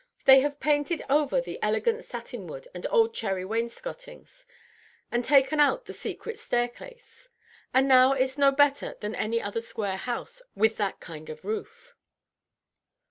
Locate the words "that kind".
10.77-11.29